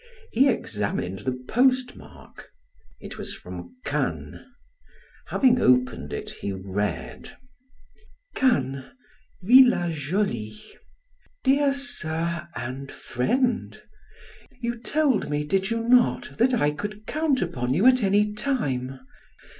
[0.31, 2.49] He examined the postmark;
[2.99, 4.43] it was from Cannes.
[5.27, 7.37] Having opened it, he read:
[8.33, 8.83] "Cannes,
[9.43, 10.59] Villa Jolie."
[11.43, 13.79] "Dear sir and friend:
[14.59, 19.01] You told me, did you not, that I could count upon you at any time?